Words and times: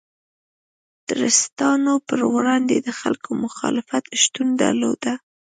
د 0.03 0.03
ټرستانو 1.07 1.93
پر 2.07 2.19
وړاندې 2.33 2.75
د 2.79 2.89
خلکو 2.99 3.29
مخالفت 3.45 4.03
شتون 4.21 4.47
درلود. 4.61 5.03